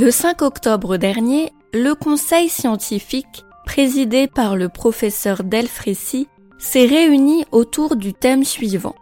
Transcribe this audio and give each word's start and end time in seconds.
Le 0.00 0.12
5 0.12 0.42
octobre 0.42 0.96
dernier, 0.96 1.52
le 1.74 1.96
conseil 1.96 2.48
scientifique, 2.48 3.44
présidé 3.66 4.28
par 4.28 4.54
le 4.54 4.68
professeur 4.68 5.42
Delfrécy, 5.42 6.28
s'est 6.56 6.86
réuni 6.86 7.44
autour 7.50 7.96
du 7.96 8.14
thème 8.14 8.44
suivant. 8.44 8.94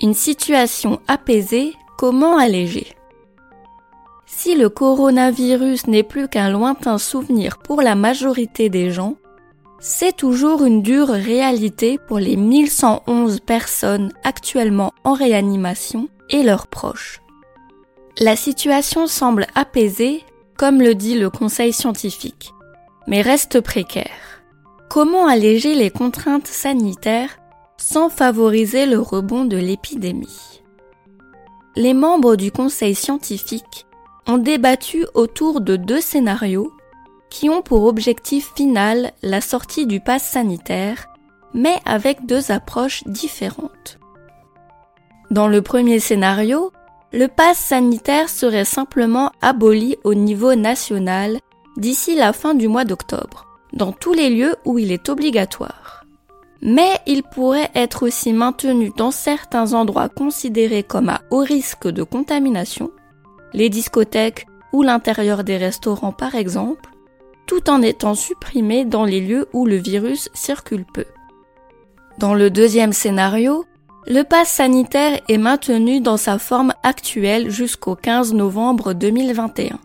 Une 0.00 0.14
situation 0.14 1.00
apaisée, 1.08 1.74
comment 1.98 2.38
alléger? 2.38 2.94
Si 4.24 4.54
le 4.54 4.68
coronavirus 4.68 5.88
n'est 5.88 6.04
plus 6.04 6.28
qu'un 6.28 6.48
lointain 6.48 6.98
souvenir 6.98 7.58
pour 7.58 7.82
la 7.82 7.96
majorité 7.96 8.68
des 8.68 8.92
gens, 8.92 9.16
c'est 9.80 10.16
toujours 10.16 10.62
une 10.62 10.82
dure 10.82 11.08
réalité 11.08 11.98
pour 12.06 12.20
les 12.20 12.36
1111 12.36 13.40
personnes 13.40 14.12
actuellement 14.22 14.92
en 15.02 15.14
réanimation 15.14 16.08
et 16.28 16.44
leurs 16.44 16.68
proches. 16.68 17.20
La 18.18 18.36
situation 18.36 19.06
semble 19.06 19.46
apaisée, 19.54 20.22
comme 20.60 20.82
le 20.82 20.94
dit 20.94 21.18
le 21.18 21.30
conseil 21.30 21.72
scientifique, 21.72 22.52
mais 23.06 23.22
reste 23.22 23.62
précaire. 23.62 24.42
Comment 24.90 25.26
alléger 25.26 25.74
les 25.74 25.88
contraintes 25.88 26.48
sanitaires 26.48 27.38
sans 27.78 28.10
favoriser 28.10 28.84
le 28.84 28.98
rebond 28.98 29.46
de 29.46 29.56
l'épidémie? 29.56 30.60
Les 31.76 31.94
membres 31.94 32.36
du 32.36 32.52
conseil 32.52 32.94
scientifique 32.94 33.86
ont 34.26 34.36
débattu 34.36 35.06
autour 35.14 35.62
de 35.62 35.76
deux 35.76 36.02
scénarios 36.02 36.70
qui 37.30 37.48
ont 37.48 37.62
pour 37.62 37.84
objectif 37.84 38.52
final 38.54 39.12
la 39.22 39.40
sortie 39.40 39.86
du 39.86 39.98
pass 39.98 40.24
sanitaire, 40.24 41.06
mais 41.54 41.78
avec 41.86 42.26
deux 42.26 42.52
approches 42.52 43.02
différentes. 43.06 43.98
Dans 45.30 45.48
le 45.48 45.62
premier 45.62 46.00
scénario, 46.00 46.70
le 47.12 47.26
pass 47.26 47.58
sanitaire 47.58 48.28
serait 48.28 48.64
simplement 48.64 49.32
aboli 49.42 49.96
au 50.04 50.14
niveau 50.14 50.54
national 50.54 51.38
d'ici 51.76 52.14
la 52.14 52.32
fin 52.32 52.54
du 52.54 52.68
mois 52.68 52.84
d'octobre, 52.84 53.46
dans 53.72 53.92
tous 53.92 54.12
les 54.12 54.30
lieux 54.30 54.54
où 54.64 54.78
il 54.78 54.92
est 54.92 55.08
obligatoire. 55.08 56.04
Mais 56.62 56.98
il 57.06 57.22
pourrait 57.22 57.70
être 57.74 58.04
aussi 58.06 58.32
maintenu 58.32 58.92
dans 58.96 59.10
certains 59.10 59.72
endroits 59.72 60.08
considérés 60.08 60.82
comme 60.82 61.08
à 61.08 61.22
haut 61.30 61.42
risque 61.42 61.88
de 61.88 62.02
contamination, 62.02 62.90
les 63.54 63.70
discothèques 63.70 64.46
ou 64.72 64.82
l'intérieur 64.82 65.42
des 65.42 65.56
restaurants 65.56 66.12
par 66.12 66.34
exemple, 66.34 66.90
tout 67.46 67.68
en 67.70 67.82
étant 67.82 68.14
supprimé 68.14 68.84
dans 68.84 69.04
les 69.04 69.20
lieux 69.20 69.48
où 69.52 69.66
le 69.66 69.76
virus 69.76 70.28
circule 70.34 70.84
peu. 70.84 71.06
Dans 72.18 72.34
le 72.34 72.50
deuxième 72.50 72.92
scénario, 72.92 73.64
le 74.06 74.22
pass 74.22 74.48
sanitaire 74.48 75.20
est 75.28 75.38
maintenu 75.38 76.00
dans 76.00 76.16
sa 76.16 76.38
forme 76.38 76.72
actuelle 76.82 77.50
jusqu'au 77.50 77.94
15 77.94 78.32
novembre 78.32 78.94
2021, 78.94 79.78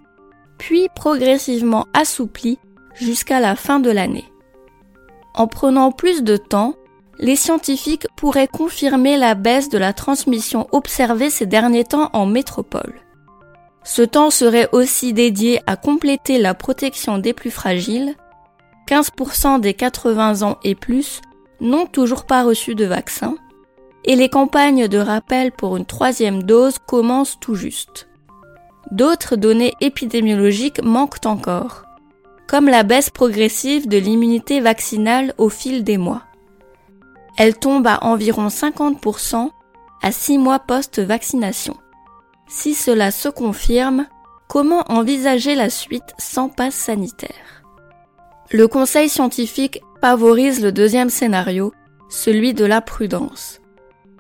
puis 0.58 0.88
progressivement 0.96 1.86
assoupli 1.94 2.58
jusqu'à 2.96 3.40
la 3.40 3.56
fin 3.56 3.80
de 3.80 3.92
l'année. 3.92 4.26
En 5.34 5.48
prenant 5.48 5.92
plus 5.92 6.24
de 6.24 6.38
temps, 6.38 6.76
les 7.20 7.36
scientifiques 7.36 8.08
pourraient 8.16 8.48
confirmer 8.48 9.18
la 9.18 9.36
baisse 9.36 9.70
de 9.70 9.78
la 9.78 9.92
transmission 9.92 10.68
observée 10.72 11.30
ces 11.30 11.46
derniers 11.46 11.84
temps 11.84 12.10
en 12.14 12.26
métropole. 12.26 13.02
Ce 13.84 14.02
temps 14.02 14.32
serait 14.32 14.70
aussi 14.72 15.14
dédié 15.14 15.62
à 15.68 15.76
compléter 15.76 16.40
la 16.40 16.54
protection 16.54 17.18
des 17.18 17.34
plus 17.34 17.52
fragiles. 17.52 18.16
15% 18.88 19.60
des 19.60 19.74
80 19.74 20.42
ans 20.42 20.58
et 20.64 20.76
plus 20.76 21.22
n'ont 21.60 21.86
toujours 21.86 22.26
pas 22.26 22.44
reçu 22.44 22.76
de 22.76 22.86
vaccin 22.86 23.36
et 24.06 24.16
les 24.16 24.30
campagnes 24.30 24.88
de 24.88 24.98
rappel 24.98 25.52
pour 25.52 25.78
une 25.78 25.86
troisième 25.86 26.44
dose 26.44 26.78
commencent 26.78 27.40
tout 27.40 27.56
juste. 27.56 28.08
D'autres 28.92 29.36
données 29.36 29.74
épidémiologiques 29.82 30.82
manquent 30.84 31.26
encore, 31.26 31.86
comme 32.48 32.70
la 32.70 32.84
baisse 32.84 33.10
progressive 33.10 33.88
de 33.88 33.98
l'immunité 33.98 34.62
vaccinale 34.62 35.34
au 35.38 35.50
fil 35.50 35.84
des 35.84 35.98
mois. 35.98 36.22
Elle 37.38 37.58
tombe 37.58 37.88
à 37.88 38.04
environ 38.04 38.48
50% 38.48 39.50
à 40.02 40.12
6 40.12 40.38
mois 40.38 40.60
post-vaccination. 40.60 41.76
Si 42.48 42.76
cela 42.76 43.10
se 43.10 43.28
confirme, 43.28 44.06
comment 44.48 44.84
envisager 44.88 45.56
la 45.56 45.72
suite 45.72 46.14
sans 46.20 46.48
passe 46.48 46.76
sanitaire? 46.76 47.64
Le 48.52 48.68
conseil 48.68 49.10
scientifique 49.10 49.82
favorise 50.00 50.62
le 50.62 50.72
deuxième 50.72 51.10
scénario, 51.10 51.74
celui 52.10 52.54
de 52.54 52.66
la 52.66 52.82
prudence. 52.82 53.60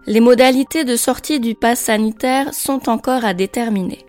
Les 0.08 0.20
modalités 0.20 0.84
de 0.84 0.96
sortie 0.98 1.40
du 1.40 1.56
pass 1.56 1.80
sanitaire 1.80 2.54
sont 2.54 2.90
encore 2.90 3.26
à 3.26 3.34
déterminer. 3.34 4.06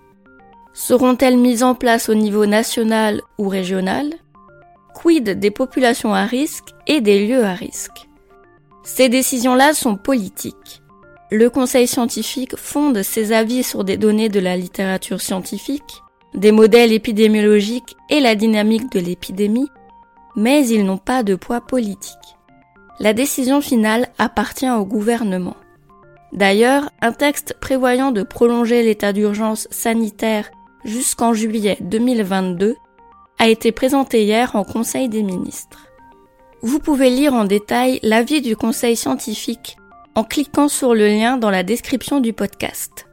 Seront-elles 0.74 1.38
mises 1.38 1.62
en 1.62 1.74
place 1.74 2.10
au 2.10 2.14
niveau 2.14 2.44
national 2.44 3.22
ou 3.38 3.48
régional? 3.48 4.12
Quid 4.94 5.38
des 5.38 5.50
populations 5.50 6.12
à 6.12 6.26
risque 6.26 6.74
et 6.86 7.00
des 7.00 7.26
lieux 7.26 7.44
à 7.44 7.54
risque? 7.54 8.08
Ces 8.82 9.08
décisions-là 9.08 9.72
sont 9.72 9.96
politiques. 9.96 10.82
Le 11.30 11.48
Conseil 11.48 11.86
scientifique 11.86 12.56
fonde 12.56 13.02
ses 13.02 13.32
avis 13.32 13.62
sur 13.62 13.82
des 13.82 13.96
données 13.96 14.28
de 14.28 14.38
la 14.38 14.58
littérature 14.58 15.22
scientifique, 15.22 16.02
des 16.34 16.52
modèles 16.52 16.92
épidémiologiques 16.92 17.96
et 18.10 18.20
la 18.20 18.34
dynamique 18.34 18.92
de 18.92 19.00
l'épidémie, 19.00 19.70
mais 20.36 20.68
ils 20.68 20.84
n'ont 20.84 20.98
pas 20.98 21.22
de 21.22 21.36
poids 21.36 21.62
politique. 21.62 22.12
La 23.00 23.14
décision 23.14 23.62
finale 23.62 24.08
appartient 24.18 24.70
au 24.70 24.84
gouvernement. 24.84 25.56
D'ailleurs, 26.32 26.90
un 27.00 27.12
texte 27.12 27.56
prévoyant 27.60 28.10
de 28.10 28.22
prolonger 28.22 28.82
l'état 28.82 29.12
d'urgence 29.12 29.68
sanitaire 29.70 30.50
jusqu'en 30.84 31.32
juillet 31.32 31.78
2022 31.80 32.76
a 33.38 33.48
été 33.48 33.72
présenté 33.72 34.24
hier 34.24 34.56
en 34.56 34.64
Conseil 34.64 35.08
des 35.08 35.22
ministres. 35.22 35.86
Vous 36.62 36.78
pouvez 36.78 37.10
lire 37.10 37.34
en 37.34 37.44
détail 37.44 38.00
l'avis 38.02 38.40
du 38.40 38.56
Conseil 38.56 38.96
scientifique 38.96 39.76
en 40.14 40.24
cliquant 40.24 40.68
sur 40.68 40.94
le 40.94 41.06
lien 41.06 41.36
dans 41.36 41.50
la 41.50 41.62
description 41.62 42.20
du 42.20 42.32
podcast. 42.32 43.06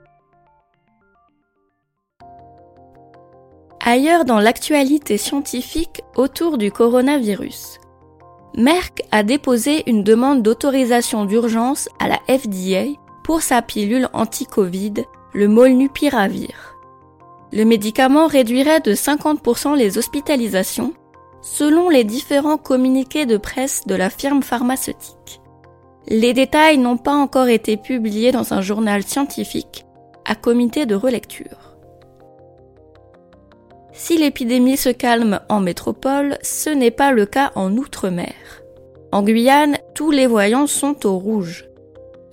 Ailleurs 3.85 4.23
dans 4.23 4.39
l'actualité 4.39 5.17
scientifique 5.17 6.01
autour 6.15 6.57
du 6.57 6.71
coronavirus, 6.71 7.79
Merck 8.55 9.03
a 9.11 9.23
déposé 9.23 9.83
une 9.89 10.03
demande 10.03 10.41
d'autorisation 10.41 11.25
d'urgence 11.25 11.89
à 11.99 12.07
la 12.07 12.19
FDA 12.29 12.85
pour 13.23 13.41
sa 13.41 13.61
pilule 13.61 14.09
anti-Covid, 14.13 15.05
le 15.33 15.47
Molnupiravir. 15.47 16.75
Le 17.51 17.63
médicament 17.65 18.27
réduirait 18.27 18.81
de 18.81 18.93
50% 18.93 19.75
les 19.75 19.97
hospitalisations, 19.97 20.93
selon 21.41 21.89
les 21.89 22.03
différents 22.03 22.57
communiqués 22.57 23.25
de 23.25 23.37
presse 23.37 23.85
de 23.85 23.95
la 23.95 24.09
firme 24.09 24.43
pharmaceutique. 24.43 25.41
Les 26.07 26.33
détails 26.33 26.77
n'ont 26.77 26.97
pas 26.97 27.13
encore 27.13 27.47
été 27.47 27.77
publiés 27.77 28.31
dans 28.31 28.53
un 28.53 28.61
journal 28.61 29.03
scientifique, 29.03 29.85
à 30.25 30.35
comité 30.35 30.85
de 30.85 30.95
relecture. 30.95 31.77
Si 33.93 34.17
l'épidémie 34.17 34.77
se 34.77 34.89
calme 34.89 35.39
en 35.49 35.59
métropole, 35.59 36.37
ce 36.41 36.69
n'est 36.69 36.91
pas 36.91 37.11
le 37.11 37.25
cas 37.25 37.51
en 37.55 37.77
Outre-mer. 37.77 38.33
En 39.11 39.21
Guyane, 39.21 39.77
tous 39.93 40.11
les 40.11 40.25
voyants 40.25 40.67
sont 40.67 41.05
au 41.05 41.19
rouge 41.19 41.65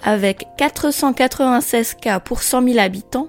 avec 0.03 0.47
496 0.57 1.95
cas 1.95 2.21
pour 2.21 2.43
100 2.43 2.63
000 2.69 2.79
habitants 2.79 3.29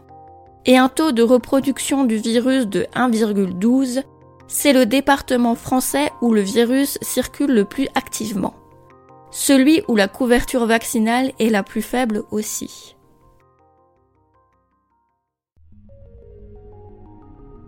et 0.65 0.77
un 0.77 0.89
taux 0.89 1.11
de 1.11 1.23
reproduction 1.23 2.03
du 2.03 2.17
virus 2.17 2.67
de 2.67 2.85
1,12, 2.95 4.03
c'est 4.47 4.73
le 4.73 4.85
département 4.85 5.55
français 5.55 6.11
où 6.21 6.33
le 6.33 6.41
virus 6.41 6.97
circule 7.01 7.53
le 7.53 7.65
plus 7.65 7.87
activement. 7.95 8.53
Celui 9.31 9.81
où 9.87 9.95
la 9.95 10.07
couverture 10.07 10.65
vaccinale 10.65 11.31
est 11.39 11.49
la 11.49 11.63
plus 11.63 11.81
faible 11.81 12.23
aussi. 12.31 12.95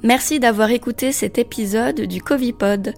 Merci 0.04 0.42
d'avoir 0.42 0.70
écouté 0.72 1.14
cet 1.14 1.38
épisode 1.38 2.02
du 2.02 2.22
Covipod. 2.22 2.94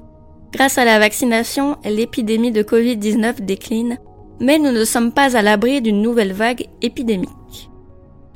Grâce 0.51 0.79
à 0.79 0.85
la 0.85 0.97
vaccination, 0.97 1.77
l'épidémie 1.85 2.51
de 2.51 2.63
Covid-19 2.63 3.41
décline 3.41 3.99
mais 4.39 4.59
nous 4.59 4.71
ne 4.71 4.83
sommes 4.83 5.11
pas 5.11 5.37
à 5.37 5.41
l'abri 5.41 5.81
d'une 5.81 6.01
nouvelle 6.01 6.33
vague 6.33 6.67
épidémique. 6.81 7.69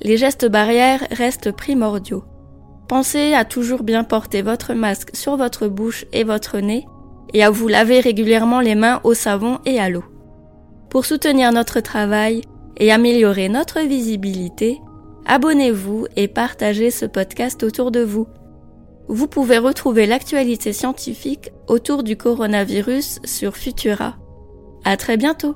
Les 0.02 0.18
gestes 0.18 0.46
barrières 0.46 1.06
restent 1.12 1.52
primordiaux. 1.52 2.24
pensez 2.88 3.34
à 3.34 3.46
toujours 3.46 3.84
bien 3.84 4.04
porter 4.04 4.42
votre 4.42 4.74
masque 4.74 5.12
sur 5.14 5.38
votre 5.38 5.68
bouche 5.68 6.06
et 6.14 6.24
votre 6.24 6.58
nez 6.60 6.88
et 7.34 7.44
à 7.44 7.50
vous 7.50 7.68
laver 7.68 8.00
régulièrement 8.00 8.62
les 8.62 8.76
mains 8.76 9.02
au 9.04 9.14
savon 9.14 9.60
et 9.66 9.80
à 9.80 9.90
l'eau. 9.90 10.04
Pour 10.90 11.06
soutenir 11.06 11.52
notre 11.52 11.82
travail 11.82 12.42
et 12.78 12.92
améliorer 12.92 13.50
notre 13.50 13.82
visibilité, 13.82 14.80
abonnez-vous 15.28 16.08
et 16.16 16.28
partagez 16.28 16.90
ce 16.90 17.06
podcast 17.06 17.62
autour 17.62 17.92
de 17.92 18.02
vous. 18.02 18.28
Vous 19.08 19.28
pouvez 19.28 19.58
retrouver 19.58 20.06
l'actualité 20.06 20.74
scientifique 20.74 21.52
autour 21.68 22.04
du 22.04 22.16
coronavirus 22.16 23.20
sur 23.24 23.56
Futura. 23.56 24.18
À 24.84 24.98
très 24.98 25.18
bientôt! 25.18 25.56